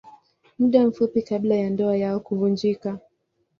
Muda 0.59 0.87
mfupi 0.87 1.21
kabla 1.21 1.55
ya 1.55 1.69
ndoa 1.69 1.97
yao 1.97 2.19
kuvunjika. 2.19 2.99